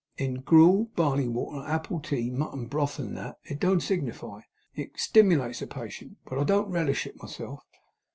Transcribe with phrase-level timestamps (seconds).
[0.17, 4.39] 'In gruel, barley water, apple tea, mutton broth, and that, it don't signify.
[4.73, 6.17] It stimulates a patient.
[6.25, 7.61] But I don't relish it myself.